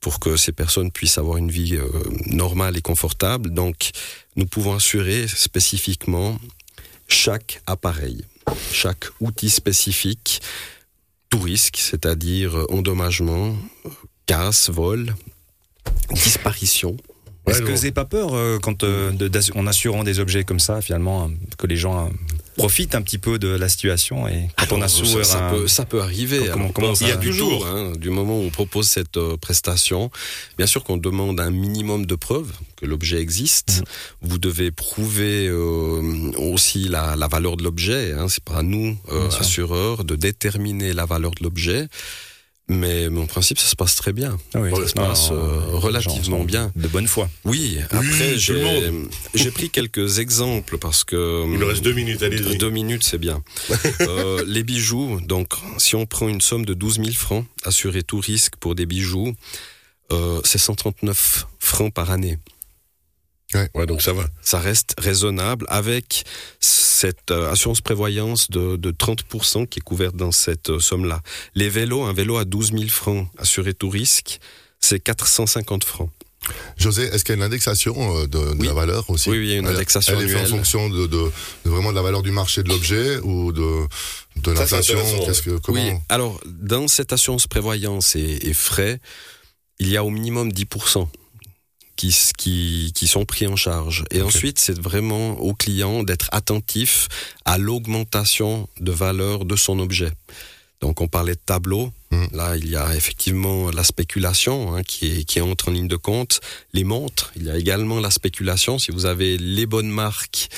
pour 0.00 0.20
que 0.20 0.36
ces 0.36 0.52
personnes 0.52 0.92
puissent 0.92 1.18
avoir 1.18 1.38
une 1.38 1.50
vie 1.50 1.74
euh, 1.74 1.88
normale 2.26 2.76
et 2.76 2.82
confortable. 2.82 3.50
Donc, 3.50 3.90
nous 4.36 4.46
pouvons 4.46 4.74
assurer 4.74 5.26
spécifiquement 5.26 6.38
chaque 7.08 7.62
appareil, 7.66 8.24
chaque 8.70 9.06
outil 9.20 9.50
spécifique, 9.50 10.42
tout 11.30 11.40
risque, 11.40 11.78
c'est-à-dire 11.78 12.66
endommagement, 12.68 13.56
casse, 14.26 14.68
vol, 14.70 15.14
disparition. 16.12 16.96
Est-ce 17.46 17.60
que 17.60 17.66
vous 17.66 17.72
n'avez 17.74 17.92
pas 17.92 18.04
peur 18.04 18.34
euh, 18.34 18.58
quand, 18.60 18.82
euh, 18.82 19.10
de- 19.12 19.30
en 19.54 19.66
assurant 19.66 20.02
des 20.04 20.18
objets 20.18 20.44
comme 20.44 20.58
ça, 20.60 20.80
finalement, 20.80 21.24
euh, 21.26 21.28
que 21.58 21.66
les 21.66 21.76
gens 21.76 22.06
euh, 22.06 22.10
profitent 22.56 22.94
un 22.94 23.02
petit 23.02 23.18
peu 23.18 23.38
de 23.38 23.48
la 23.48 23.68
situation 23.68 24.26
et 24.26 24.48
quand 24.58 24.72
on 24.72 24.76
Alors, 24.76 24.84
assure 24.86 25.06
ça, 25.06 25.24
ça 25.24 25.46
un- 25.46 25.50
peut, 25.52 25.68
ça 25.68 25.84
peut 25.84 26.00
arriver. 26.00 26.38
Comment- 26.50 26.64
Alors, 26.64 26.72
comment 26.72 26.94
ça- 26.94 27.04
il 27.04 27.08
y 27.08 27.12
a 27.12 27.16
toujours, 27.16 27.50
toujours. 27.60 27.66
hein, 27.66 27.92
du 27.96 28.10
moment 28.10 28.38
où 28.38 28.42
on 28.42 28.50
propose 28.50 28.88
cette 28.88 29.16
euh, 29.16 29.36
prestation, 29.36 30.10
bien 30.58 30.66
sûr 30.66 30.82
qu'on 30.82 30.96
demande 30.96 31.38
un 31.38 31.50
minimum 31.50 32.04
de 32.06 32.14
preuves 32.16 32.52
que 32.76 32.84
l'objet 32.86 33.20
existe. 33.20 33.78
Mhm. 34.22 34.28
Vous 34.30 34.38
devez 34.38 34.70
prouver 34.72 35.46
euh, 35.48 36.32
aussi 36.38 36.88
la, 36.88 37.14
la 37.14 37.28
valeur 37.28 37.56
de 37.56 37.62
l'objet. 37.62 38.12
Hein. 38.12 38.26
C'est 38.28 38.42
pas 38.44 38.56
à 38.58 38.62
nous, 38.62 38.96
euh, 39.12 39.28
assureurs, 39.38 40.04
de 40.04 40.16
déterminer 40.16 40.92
la 40.94 41.06
valeur 41.06 41.30
de 41.32 41.44
l'objet. 41.44 41.86
Mais, 42.68 43.06
en 43.06 43.26
principe, 43.26 43.58
ça 43.58 43.68
se 43.68 43.76
passe 43.76 43.94
très 43.94 44.12
bien. 44.12 44.36
Ah 44.52 44.60
oui, 44.60 44.70
ça 44.74 44.88
se 44.88 44.92
passe, 44.94 45.30
euh, 45.30 45.60
les 45.66 45.70
gens 45.72 45.78
relativement 45.78 46.44
bien. 46.44 46.72
De 46.74 46.88
bonne 46.88 47.06
foi. 47.06 47.28
Oui, 47.44 47.78
après, 47.90 48.36
j'ai 48.38 48.90
j'ai 49.34 49.50
pris 49.52 49.70
quelques 49.70 50.18
exemples 50.18 50.76
parce 50.78 51.04
que... 51.04 51.44
Il 51.46 51.58
nous 51.60 51.66
reste 51.66 51.82
deux 51.82 51.92
minutes, 51.92 52.22
allez-y. 52.22 52.58
Deux 52.58 52.70
minutes, 52.70 53.04
c'est 53.04 53.18
bien. 53.18 53.42
Euh, 54.00 54.44
les 54.46 54.62
bijoux, 54.62 55.20
donc 55.20 55.54
si 55.78 55.96
on 55.96 56.06
prend 56.06 56.28
une 56.28 56.40
somme 56.40 56.64
de 56.64 56.74
12 56.74 56.96
000 56.96 57.10
francs, 57.12 57.44
assuré 57.64 58.02
tout 58.02 58.20
risque 58.20 58.56
pour 58.56 58.74
des 58.74 58.86
bijoux, 58.86 59.34
euh, 60.12 60.40
c'est 60.44 60.58
139 60.58 61.46
francs 61.58 61.92
par 61.92 62.10
année. 62.10 62.38
Ouais, 63.74 63.86
donc 63.86 64.02
ça 64.02 64.12
va. 64.12 64.24
Ça 64.42 64.58
reste 64.60 64.94
raisonnable 64.98 65.66
avec 65.68 66.24
cette 66.60 67.30
euh, 67.30 67.50
assurance 67.50 67.80
prévoyance 67.80 68.50
de, 68.50 68.76
de 68.76 68.90
30% 68.90 69.66
qui 69.68 69.78
est 69.78 69.82
couverte 69.82 70.16
dans 70.16 70.32
cette 70.32 70.70
euh, 70.70 70.80
somme-là. 70.80 71.20
Les 71.54 71.68
vélos, 71.68 72.04
un 72.04 72.12
vélo 72.12 72.36
à 72.36 72.44
12 72.44 72.72
000 72.72 72.88
francs, 72.88 73.28
assuré 73.38 73.74
tout 73.74 73.88
risque, 73.90 74.38
c'est 74.80 75.00
450 75.00 75.84
francs. 75.84 76.10
José, 76.76 77.02
est-ce 77.04 77.24
qu'il 77.24 77.32
y 77.32 77.36
a 77.36 77.36
une 77.38 77.42
indexation 77.42 77.94
euh, 78.18 78.26
de, 78.26 78.38
de 78.54 78.60
Oui. 78.60 78.66
la 78.68 78.72
valeur 78.74 79.10
aussi? 79.10 79.30
Oui, 79.30 79.38
oui, 79.38 79.44
il 79.46 79.50
y 79.50 79.54
a 79.54 79.56
une 79.56 79.66
Elle- 79.66 79.74
indexation 79.74 80.14
Elle 80.18 80.26
est 80.26 80.28
faite 80.28 80.36
en 80.36 80.40
annuelle. 80.44 80.56
fonction 80.58 80.88
de, 80.90 81.06
de- 81.06 81.32
de 81.64 81.70
vraiment 81.70 81.90
de 81.90 81.96
la 81.96 82.02
valeur 82.02 82.22
du 82.22 82.30
marché 82.30 82.62
de 82.62 82.68
l'objet 82.68 83.18
ou 83.24 83.52
de, 83.52 83.86
de 84.36 84.52
l'inflation? 84.52 84.98
Oui, 85.68 85.90
alors 86.08 86.40
dans 86.46 86.86
cette 86.88 87.12
assurance 87.12 87.46
prévoyance 87.48 88.14
et, 88.14 88.38
et 88.48 88.54
frais, 88.54 89.00
il 89.80 89.88
y 89.88 89.96
a 89.96 90.04
au 90.04 90.10
minimum 90.10 90.50
10% 90.50 91.08
qui, 91.96 92.08
s- 92.08 92.32
qui, 92.36 92.92
qui 92.94 93.06
sont 93.06 93.24
pris 93.24 93.46
en 93.46 93.56
charge. 93.56 94.04
Et 94.10 94.22
ensuite, 94.22 94.58
c'est 94.58 94.78
vraiment 94.78 95.32
au 95.40 95.54
client 95.54 96.02
d'être 96.02 96.28
attentif 96.32 97.08
à 97.44 97.58
l'augmentation 97.58 98.68
de 98.80 98.92
valeur 98.92 99.44
de 99.44 99.56
son 99.56 99.78
objet. 99.78 100.10
Donc 100.80 101.00
on 101.00 101.08
parlait 101.08 101.34
de 101.34 101.40
tableau. 101.44 101.90
Mhm. 102.10 102.28
Là, 102.32 102.56
il 102.56 102.68
y 102.68 102.76
a 102.76 102.94
effectivement 102.94 103.70
la 103.70 103.82
spéculation 103.82 104.76
hein, 104.76 104.82
qui, 104.82 105.20
est, 105.20 105.24
qui 105.24 105.40
entre 105.40 105.68
en 105.68 105.72
ligne 105.72 105.88
de 105.88 105.96
compte. 105.96 106.40
Les 106.74 106.84
montres, 106.84 107.32
il 107.36 107.44
y 107.44 107.50
a 107.50 107.56
également 107.56 107.98
la 107.98 108.10
spéculation. 108.10 108.78
Si 108.78 108.90
vous 108.92 109.06
avez 109.06 109.38
les 109.38 109.64
bonnes 109.66 109.88
marques, 109.88 110.48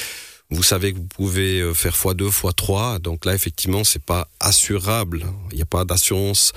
vous 0.50 0.62
savez 0.62 0.92
que 0.92 0.98
vous 0.98 1.04
pouvez 1.04 1.60
euh, 1.60 1.72
faire 1.74 1.94
x2, 1.94 2.30
x3. 2.30 2.98
Donc 3.00 3.24
là, 3.26 3.34
effectivement, 3.34 3.84
c'est 3.84 4.02
pas 4.02 4.28
assurable. 4.40 5.24
Il 5.52 5.56
n'y 5.56 5.62
a 5.62 5.66
pas 5.66 5.84
d'assurance 5.84 6.52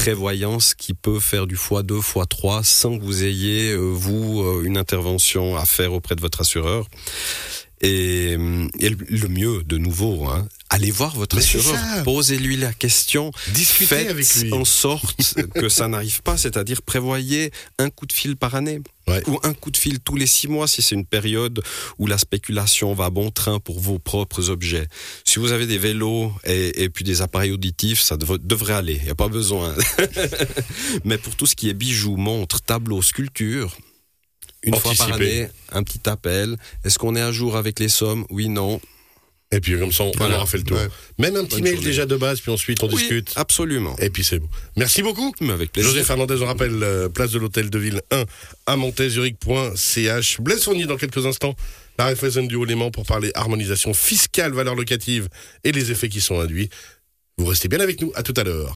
prévoyance 0.00 0.74
qui 0.74 0.92
peut 0.92 1.20
faire 1.20 1.46
du 1.46 1.56
x2, 1.56 2.00
x3 2.02 2.62
sans 2.62 2.98
que 2.98 3.02
vous 3.02 3.24
ayez, 3.24 3.70
euh, 3.72 3.78
vous, 3.78 4.42
euh, 4.42 4.62
une 4.62 4.76
intervention 4.76 5.56
à 5.56 5.64
faire 5.64 5.94
auprès 5.94 6.14
de 6.14 6.20
votre 6.20 6.42
assureur. 6.42 6.86
Et, 7.80 8.36
euh, 8.38 8.68
et 8.78 8.90
le- 8.90 8.96
le 9.08 9.28
mieux, 9.28 9.62
de 9.64 9.78
nouveau, 9.78 10.26
hein, 10.26 10.46
allez 10.76 10.90
voir 10.90 11.14
votre 11.16 11.38
assureur, 11.38 11.76
posez-lui 12.04 12.56
la 12.56 12.72
question, 12.72 13.32
Discutez 13.54 13.86
faites 13.86 14.10
avec 14.10 14.34
lui. 14.36 14.52
en 14.52 14.64
sorte 14.64 15.34
que 15.54 15.68
ça 15.68 15.88
n'arrive 15.88 16.22
pas, 16.22 16.36
c'est-à-dire 16.36 16.82
prévoyez 16.82 17.50
un 17.78 17.90
coup 17.90 18.06
de 18.06 18.12
fil 18.12 18.36
par 18.36 18.54
année. 18.54 18.80
Ouais. 19.08 19.22
Ou 19.28 19.38
un 19.44 19.54
coup 19.54 19.70
de 19.70 19.76
fil 19.76 20.00
tous 20.00 20.16
les 20.16 20.26
six 20.26 20.48
mois 20.48 20.66
si 20.66 20.82
c'est 20.82 20.94
une 20.96 21.06
période 21.06 21.62
où 21.98 22.06
la 22.08 22.18
spéculation 22.18 22.92
va 22.92 23.08
bon 23.08 23.30
train 23.30 23.60
pour 23.60 23.78
vos 23.78 23.98
propres 24.00 24.50
objets. 24.50 24.88
Si 25.24 25.38
vous 25.38 25.52
avez 25.52 25.66
des 25.66 25.78
vélos 25.78 26.32
et, 26.44 26.82
et 26.82 26.88
puis 26.88 27.04
des 27.04 27.22
appareils 27.22 27.52
auditifs, 27.52 28.00
ça 28.00 28.16
dev- 28.16 28.38
devrait 28.42 28.74
aller. 28.74 28.96
Il 28.96 29.04
n'y 29.04 29.10
a 29.10 29.14
pas 29.14 29.28
besoin. 29.28 29.74
Mais 31.04 31.18
pour 31.18 31.36
tout 31.36 31.46
ce 31.46 31.54
qui 31.54 31.68
est 31.68 31.74
bijoux, 31.74 32.16
montres, 32.16 32.60
tableaux, 32.62 33.00
sculptures, 33.02 33.76
une 34.64 34.74
fois 34.74 34.92
par 34.94 35.12
année, 35.12 35.46
un 35.70 35.82
petit 35.84 36.08
appel. 36.08 36.56
Est-ce 36.84 36.98
qu'on 36.98 37.14
est 37.14 37.20
à 37.20 37.30
jour 37.30 37.56
avec 37.56 37.78
les 37.78 37.88
sommes? 37.88 38.24
Oui, 38.30 38.48
non. 38.48 38.80
Et 39.52 39.60
puis 39.60 39.78
comme 39.78 39.92
ça, 39.92 40.02
on, 40.02 40.10
Voilà. 40.16 40.36
aura 40.38 40.46
fait 40.46 40.58
le 40.58 40.64
tour. 40.64 40.76
Ouais. 40.76 40.88
Même 41.18 41.36
un 41.36 41.44
petit 41.44 41.56
Bonne 41.56 41.64
mail 41.64 41.72
journée. 41.74 41.86
déjà 41.88 42.04
de 42.04 42.16
base, 42.16 42.40
puis 42.40 42.50
ensuite 42.50 42.82
on 42.82 42.88
Oui, 42.88 42.96
discute. 42.96 43.32
absolument. 43.36 43.96
Et 44.00 44.10
puis 44.10 44.24
c'est 44.24 44.40
bon. 44.40 44.48
Merci 44.76 45.02
beaucoup. 45.02 45.32
Mais 45.40 45.52
avec 45.52 45.70
plaisir. 45.70 45.92
José 45.92 46.02
Fernandez, 46.04 46.34
on 46.42 46.46
rappelle, 46.46 46.82
euh, 46.82 47.08
place 47.08 47.30
de 47.30 47.38
l'hôtel 47.38 47.70
de 47.70 47.78
ville 47.78 48.02
1 48.10 48.24
à 48.66 48.76
montezuric.ch. 48.76 50.40
Blaise 50.40 50.64
Fournier 50.64 50.86
dans 50.86 50.96
quelques 50.96 51.24
instants. 51.26 51.54
La 51.98 52.06
Raiffeisen 52.06 52.46
du 52.46 52.56
Haut-Léman 52.56 52.90
pour 52.90 53.06
parler 53.06 53.30
harmonisation 53.34 53.94
fiscale, 53.94 54.52
valeur 54.52 54.74
locative 54.74 55.28
et 55.64 55.72
les 55.72 55.90
effets 55.92 56.08
qui 56.08 56.20
sont 56.20 56.40
induits. 56.40 56.68
Vous 57.38 57.46
restez 57.46 57.68
bien 57.68 57.80
avec 57.80 58.00
nous. 58.00 58.12
À 58.14 58.22
tout 58.22 58.34
à 58.36 58.44
l'heure. 58.44 58.64